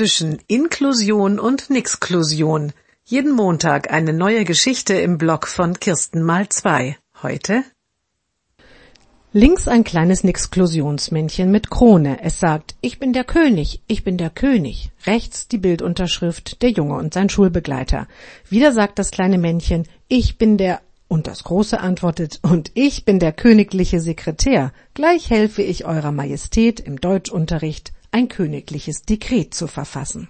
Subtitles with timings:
[0.00, 2.72] zwischen Inklusion und Nixklusion.
[3.04, 6.96] Jeden Montag eine neue Geschichte im Blog von Kirsten mal zwei.
[7.22, 7.64] Heute
[9.34, 12.22] Links ein kleines Nixklusionsmännchen mit Krone.
[12.22, 14.90] Es sagt, ich bin der König, ich bin der König.
[15.04, 18.08] Rechts die Bildunterschrift, der Junge und sein Schulbegleiter.
[18.48, 23.18] Wieder sagt das kleine Männchen, ich bin der und das Große antwortet, und ich bin
[23.18, 24.72] der königliche Sekretär.
[24.94, 30.28] Gleich helfe ich Eurer Majestät im Deutschunterricht ein königliches Dekret zu verfassen.